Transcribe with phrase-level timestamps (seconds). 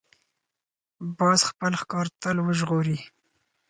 [1.17, 2.97] باز خپل ښکار تل وژغوري